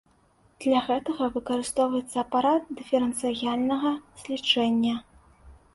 [0.63, 3.91] Для гэтага выкарыстоўваецца апарат дыферэнцыяльнага
[4.25, 4.95] злічэння.